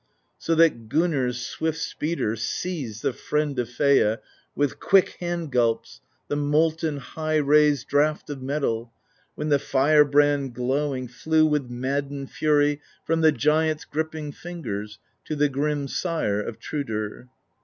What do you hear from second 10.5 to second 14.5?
glowing. Flew with maddened fury From the giant's gripping